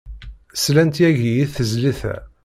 Slant 0.63 1.01
yagi 1.01 1.31
i 1.43 1.45
tezlit-a. 1.53 2.15